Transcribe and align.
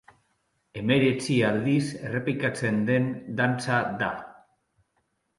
Hemeretzi 0.79 1.35
aldiz 1.49 1.83
errepikatzen 2.07 2.79
den 2.87 3.05
dantza 3.41 3.77
da. 4.01 4.09